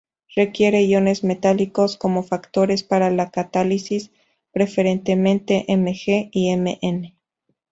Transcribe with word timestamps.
Requiere 0.35 0.81
iones 0.81 1.23
metálicos 1.23 1.95
como 1.95 2.23
cofactores 2.23 2.81
para 2.81 3.11
la 3.11 3.29
catálisis, 3.29 4.09
preferentemente 4.51 5.63
Mg 5.69 6.29
y 6.31 6.55
Mn. 6.57 7.15